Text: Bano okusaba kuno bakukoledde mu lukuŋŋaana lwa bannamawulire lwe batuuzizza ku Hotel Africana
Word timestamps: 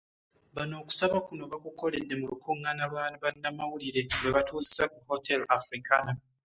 Bano 0.55 0.73
okusaba 0.81 1.17
kuno 1.27 1.43
bakukoledde 1.51 2.13
mu 2.19 2.25
lukuŋŋaana 2.31 2.83
lwa 2.91 3.05
bannamawulire 3.21 4.01
lwe 4.21 4.35
batuuzizza 4.35 4.83
ku 4.93 4.99
Hotel 5.09 5.41
Africana 5.57 6.11